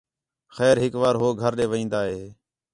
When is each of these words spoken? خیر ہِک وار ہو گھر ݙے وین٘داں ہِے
خیر 0.55 0.75
ہِک 0.83 0.93
وار 1.01 1.15
ہو 1.21 1.27
گھر 1.41 1.51
ݙے 1.59 1.65
وین٘داں 1.71 2.05
ہِے 2.11 2.23